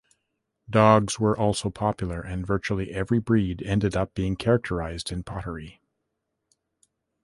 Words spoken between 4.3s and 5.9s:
characterised in pottery.